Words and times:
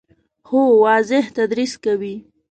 هو، 0.47 0.61
واضح 0.83 1.23
تدریس 1.37 1.73
کوي 1.85 2.15